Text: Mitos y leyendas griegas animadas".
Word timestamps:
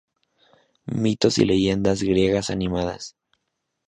Mitos 0.87 1.37
y 1.37 1.45
leyendas 1.45 2.01
griegas 2.01 2.49
animadas". 2.49 3.15